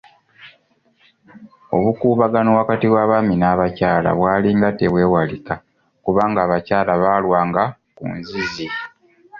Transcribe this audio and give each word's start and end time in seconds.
Obukuubagano 1.75 2.49
wakati 2.59 2.85
w'abaami 2.93 3.35
n'abakyala 3.37 4.09
bwalinga 4.17 4.69
tebwewalika 4.79 5.55
kubanga 6.03 6.39
abakyala 6.45 6.91
baalwanga 7.01 7.63
ku 7.95 8.05
nzizi. 8.17 8.67